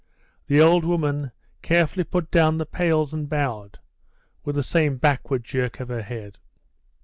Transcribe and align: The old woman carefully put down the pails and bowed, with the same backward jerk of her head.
The 0.47 0.59
old 0.59 0.83
woman 0.83 1.31
carefully 1.61 2.03
put 2.03 2.31
down 2.31 2.57
the 2.57 2.65
pails 2.65 3.13
and 3.13 3.29
bowed, 3.29 3.77
with 4.43 4.55
the 4.55 4.63
same 4.63 4.97
backward 4.97 5.43
jerk 5.43 5.79
of 5.79 5.89
her 5.89 6.01
head. 6.01 6.39